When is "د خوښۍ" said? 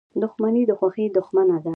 0.69-1.05